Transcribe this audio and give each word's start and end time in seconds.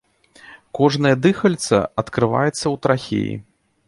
Кожнае 0.77 1.11
дыхальца 1.25 1.77
адкрываецца 2.03 2.63
ў 2.63 2.73
трахеі. 2.87 3.33